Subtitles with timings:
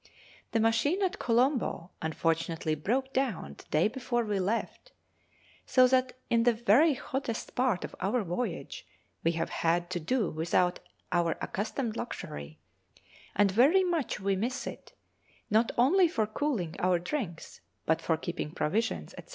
[0.51, 4.93] The machine at Colombo unfortunately broke down the day before we left,
[5.67, 8.87] so that in the very hottest part of our voyage
[9.23, 10.79] we have had to do without
[11.11, 12.57] our accustomed luxury;
[13.35, 14.93] and very much we miss it,
[15.51, 19.23] not only for cooling our drinks, but for keeping provisions, &c.